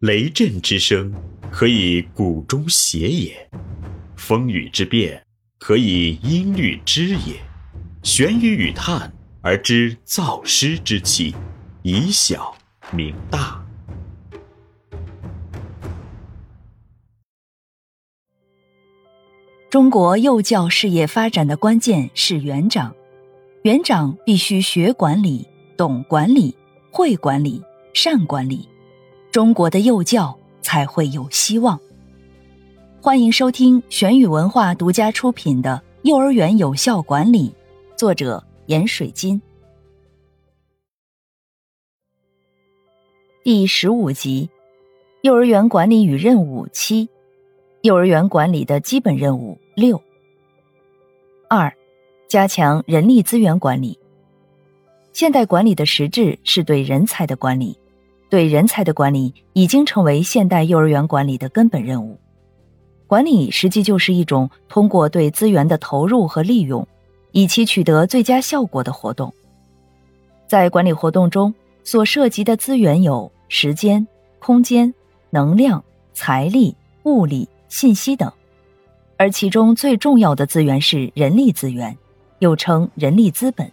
[0.00, 1.10] 雷震之声，
[1.50, 3.32] 可以鼓中谐也；
[4.14, 5.24] 风雨之变，
[5.58, 7.40] 可以音律之也。
[8.02, 11.34] 玄于与叹而知造湿之气，
[11.82, 12.54] 以小
[12.92, 13.64] 明大。
[19.70, 22.94] 中国幼教事业发展的关键是园长，
[23.62, 26.54] 园长必须学管理、懂管理、
[26.92, 27.62] 会管理、
[27.94, 28.68] 善管理。
[29.36, 31.78] 中国的幼教才会有希望。
[33.02, 37.50] 欢迎收听玄宇文化独家出品的《幼儿园有效管理》，
[37.98, 39.38] 作者闫水金。
[43.44, 44.48] 第十五集：
[45.20, 47.06] 幼儿园管理与任务七，
[47.82, 50.00] 幼儿园管理的基本任务六。
[51.50, 51.70] 二，
[52.26, 53.98] 加强人力资源管理。
[55.12, 57.78] 现代管理的实质是对人才的管理。
[58.28, 62.18] 对人才的管理已经成为现代幼儿园管理的根本任务。
[63.06, 66.86] 管理实际就是一种通过对资源的投入和利用，
[67.30, 69.32] 以期取得最佳效果的活动。
[70.48, 74.04] 在管理活动中，所涉及的资源有时间、
[74.40, 74.92] 空间、
[75.30, 75.82] 能量、
[76.14, 76.74] 财力、
[77.04, 78.32] 物力、信息等，
[79.16, 81.96] 而其中最重要的资源是人力资源，
[82.40, 83.70] 又称人力资本。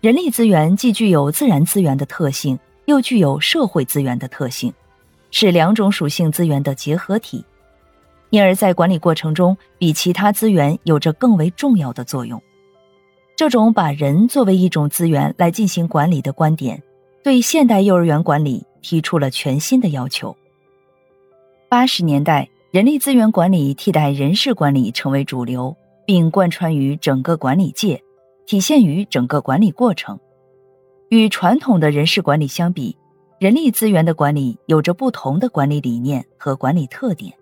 [0.00, 2.58] 人力资源既具有自然资源的特性。
[2.88, 4.72] 又具有社会资源的特性，
[5.30, 7.44] 是两种属性资源的结合体，
[8.30, 12.42] 因而，在管理过程中，比其他资源有着更为重要的作用。
[13.36, 16.82] 这种把人作为一种资源来进行管理的观点，
[17.22, 20.34] 对现代幼儿园管理提出了全新的要求。
[21.68, 28.02] 八十年代，人力资源管理替代人事管理成为主流，并贯穿于整个管理界，
[28.46, 30.18] 体现于整个管理过程。
[31.10, 32.94] 与传统的人事管理相比，
[33.38, 37.32] 人力资源的管理有着不同的管理理念和管理特点。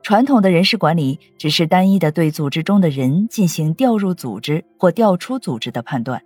[0.00, 6.22] 传统的人事管理只是单一的对组织中的人进行调入组织或调出组织的判断，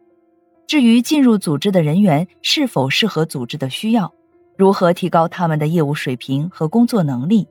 [0.67, 4.13] 至于进入组织的人员是否适合组织的需要，
[4.59, 7.49] 如何提高他们的业务水平和工作能力，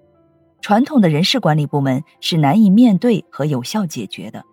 [0.62, 4.44] 传统的人事管理部门是难以面对和有效解决的。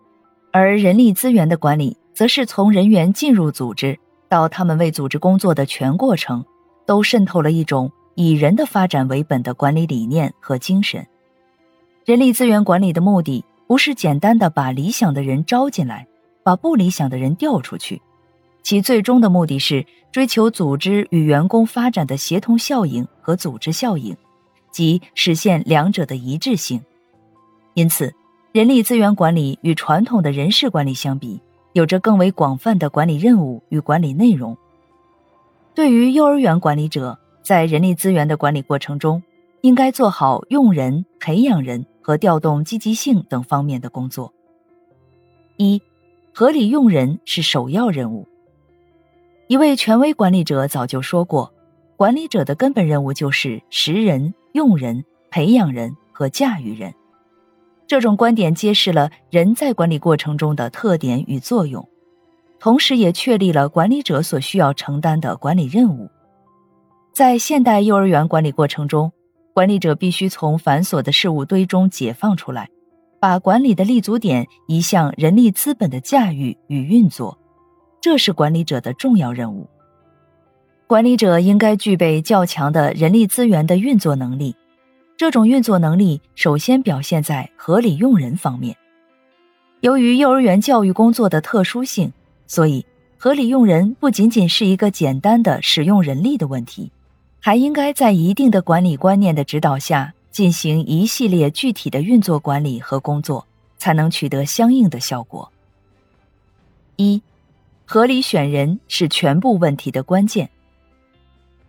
[0.50, 3.98] 而人力资源的管理，则是从人员进入组织。
[4.32, 6.42] 到他们为组织工作的全过程，
[6.86, 11.06] 都渗透了一种以人的发展为本的管理理念和精神。
[12.06, 16.08] 人力资源管理的目的，不是简单的把理想的人招进来，
[16.42, 18.00] 把不理想的人调出去，
[18.62, 24.16] 其最终的目的是追求组织与员工发展的协同效应和组织效应，
[24.70, 26.80] 即实现两者的一致性。
[27.74, 28.10] 因此，
[28.52, 31.38] 人力资源管理与传统的人事管理相比。
[31.72, 34.56] 有着更为广泛的管理任务与管理内容。
[35.74, 39.22] 对于幼儿园管理者，在人力资源的管理过程中，
[39.62, 44.32] 应该做好用人、培养人和调动积极性等方面的工作。
[45.56, 45.80] 一、
[46.34, 48.28] 合理用人是首要任务。
[49.48, 51.52] 一位权威管理者早就说过，
[51.96, 56.92] 管理者的根本任务就是识人、用人、培养人和驾驭人。
[57.86, 61.86] 这种观点揭示了人在管理过程中的特点与作用，
[62.58, 66.08] 同时也确立了管理者所需要承担的管理任务。
[67.12, 69.12] 在现代幼儿园管理过程中，
[69.52, 72.70] 管理者必须从繁琐的事物堆中解放出来，
[73.20, 77.36] 把管理的立足点移向人力资本的驾驭与运作，
[78.00, 79.68] 这是管理者的重要任务。
[80.86, 84.56] 管理者应该具备较强的人力资源的运作能力。
[85.16, 88.76] 这种运作能力首先表现在合理用人方面。
[89.80, 92.12] 由于幼儿园教育工作的特殊性，
[92.46, 92.84] 所以
[93.16, 96.90] 合理用人不仅仅是一个简单的使用人力的问题，
[97.40, 103.46] 还应该在一定的管理观念的指导下进行一系列具体的运作管理和工作，
[103.76, 105.50] 才能取得相应的效果。
[106.96, 107.20] 一，
[107.84, 110.48] 合理选人是全部问题的关键。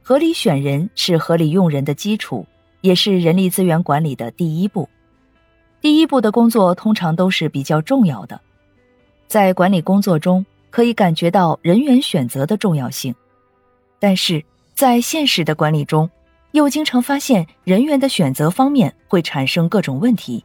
[0.02, 2.46] 合理选人是合理用人的基础。
[2.83, 4.89] 也是人力资源管理的第一步。
[5.80, 8.39] 第一步的工作通常都是比较重要的，
[9.25, 13.15] 在管理工作中可以感觉到人员选择的重要性，
[14.00, 14.44] 但是
[14.75, 16.09] 在现实的管理中，
[16.51, 20.44] 又经常发现人员的选择方面会产生各种问题，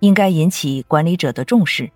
[0.00, 1.90] 应该引起管理者的重视。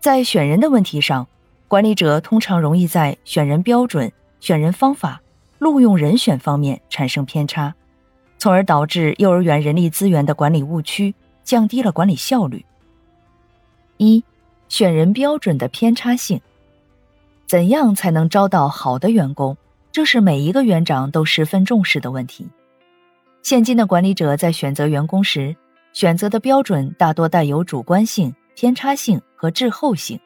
[0.00, 1.26] 在选人的问题上，
[1.66, 5.22] 管理者通常容易在选人标准、选人方法、
[5.58, 7.74] 录用人选方面产生偏差。
[8.42, 12.66] 从而导致幼儿园人力资源的管理误区，降低了管理效率。
[13.98, 14.24] 一、
[14.68, 16.40] 选人标准的偏差性。
[17.46, 19.56] 怎样才能招到好的员工？
[19.92, 22.48] 这是每一个园长都十分重视的问题。
[23.44, 25.54] 现今的管理者在选择员工时，
[25.92, 30.18] 选择的标准大多带有主观性、偏差性和滞后性。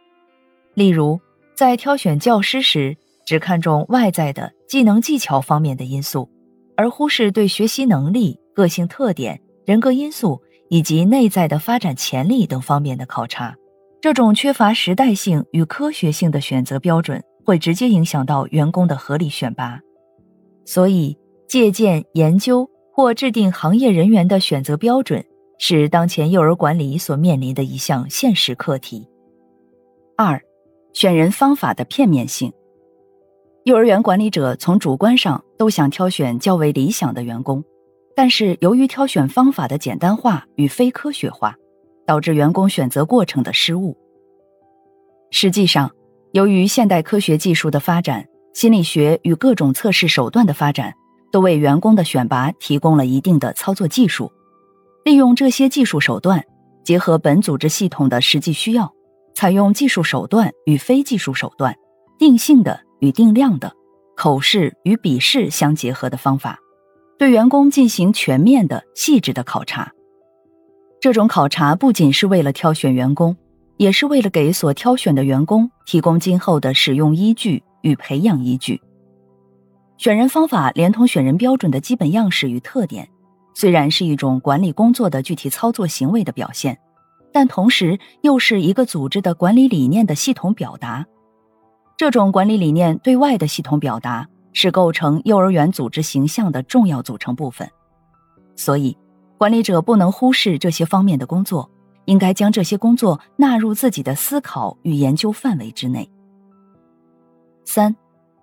[0.73, 1.21] 例如，
[1.53, 2.97] 在挑选教师时，
[3.27, 6.31] 只看重外在的技能技巧方面的因素，
[6.77, 13.55] 而忽视对学习能力、个性特点、人格因素以及内在的发展潜力等方面的考察。
[14.01, 19.81] 这种缺乏时代性与科学性的选择标准，会直接影响到员工的合理选拔。
[20.65, 21.17] 所以，
[21.49, 25.25] 借鉴、研究或制定行业人员的选择标准，
[25.59, 29.09] 是当前幼儿管理所面临的一项现实课题。
[30.17, 30.41] 二、
[30.93, 32.53] 选人方法的片面性。
[33.67, 37.65] 幼儿园管理者从主观上都想挑选较为理想的员工，
[38.15, 41.55] 但是由于挑选方法的简单化与非科学化。
[42.07, 43.97] 导致员工选择过程的失误。
[45.33, 45.91] 实际上，
[46.31, 48.25] 由于现代科学技术的发展，
[48.55, 50.95] 心理学与各种测试手段的发展，
[51.33, 54.31] 都为员工的选拔提供了一定的操作技术。
[55.05, 56.45] 利用这些技术手段，
[56.85, 58.93] 结合本组织系统的实际需要，
[59.35, 61.75] 采用技术手段与非技术手段、
[62.21, 63.73] 定性的与定量的、
[64.17, 66.59] 口试与笔试相结合的方法，
[67.19, 69.93] 对员工进行全面的、细致的考察。
[71.01, 73.37] 这种考察不仅是为了挑选员工，
[73.77, 78.81] 也是为了给所挑选的员工提供今后的使用依据与培养依据。
[79.99, 83.09] 选人方法连同选人标准的基本样式与特点，
[83.55, 86.79] 虽然是一种管理工作的具体操作行为的表现，
[87.33, 91.07] 但同时又是一个组织的管理理念的系统表达。
[91.97, 97.71] 这种管理理念对外的系统表达，是构成幼儿园组织形象的重要组成部分。
[98.55, 98.97] 所以。
[99.39, 101.71] 管理者不能忽视这些方面的工作，
[102.07, 106.11] 应该将这些工作纳入自己的思考与研究范围之内。
[107.67, 107.95] 三、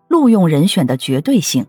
[0.07, 1.65] 录用人选的绝对性，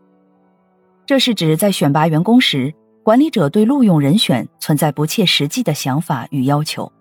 [1.07, 6.93] 这是指在选拔员工时，管理者对录用人选存在不切实际的想法与要求，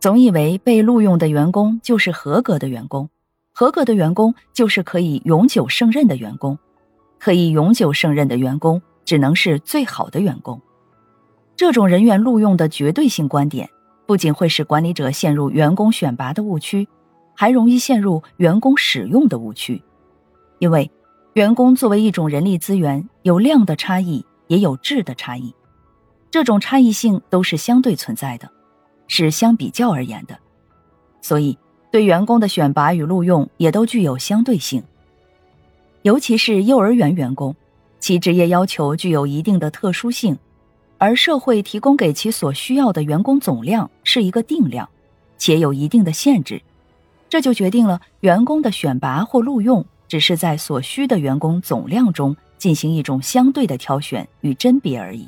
[0.00, 3.10] 总以为被录用的员工就是合格的员工，
[3.60, 6.58] 合格的员工就是可以永久胜任的员工，
[7.18, 10.58] 可以永久胜任的员工只能是最好的员工。
[11.56, 13.68] 这种人员录用的绝对性观点，
[14.06, 16.88] 不仅会使管理者陷入员工选拔的误区，
[17.36, 19.82] 还容易陷入员工使用的误区。
[20.58, 20.90] 因为，
[21.34, 25.54] 员工作为一种人力资源，有量的差异，也有质的差异。
[26.30, 28.50] 这种差异性都是相对存在的，
[29.06, 30.38] 是相比较而言的。
[31.20, 31.58] 所以，
[31.90, 34.82] 对员工的选拔与录用也都具有相对性。
[36.02, 37.54] 尤其是幼儿园员工，
[37.98, 40.38] 其职业要求具有一定的特殊性。
[40.98, 44.86] 而社会提供给其所需要的员工总量是一个定量，
[45.38, 46.60] 且有一定的限制，
[47.28, 55.26] 这就决定了员工的选拔或录用只是在所需的员工总量中进行一种相对的挑选与甄别而已。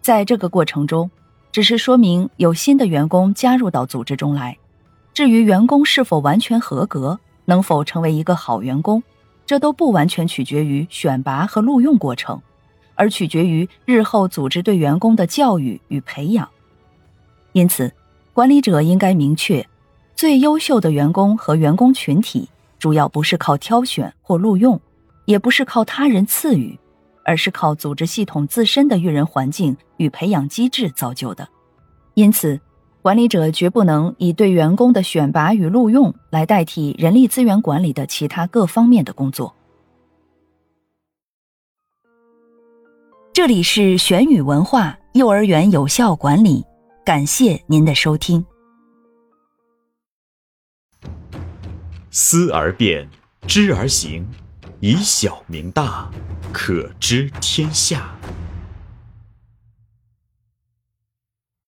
[0.00, 1.10] 在这个过程中，
[1.52, 4.56] 只是说明有新的员工加入到组织中来。
[5.16, 9.02] 至于员工是否完全合格，能否成为一个好员工，
[9.46, 12.38] 这都不完全取决于选拔和录用过程。
[12.94, 16.46] 而取决于日后组织对员工的教育与培养，
[17.52, 17.90] 因此，
[18.34, 19.66] 管理者应该明确，
[20.14, 22.46] 最优秀的员工和员工群体
[22.78, 24.78] 主要不是靠挑选或录用，
[25.24, 26.78] 也不是靠他人赐予，
[27.24, 31.48] 而是靠组织系统自身的育人环境与培养机制造就的。
[32.12, 32.60] 因此，
[33.06, 39.54] 管理者绝不能以对员工的选拔与录用来代替人力资源管理的其他各方面的工作。
[43.32, 46.64] 这里是玄宇文化幼儿园有效管理，
[47.04, 48.44] 感谢您的收听。
[52.10, 53.08] 思而变，
[53.46, 54.26] 知而行，
[54.80, 56.10] 以小明大，
[56.52, 58.10] 可知天下。